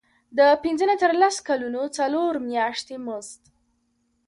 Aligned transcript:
د 0.37 0.39
پنځه 0.63 0.85
نه 0.91 0.95
تر 1.03 1.11
لس 1.21 1.35
کلونو 1.47 1.81
څلور 1.97 2.33
میاشتې 2.49 2.95
مزد. 3.05 3.41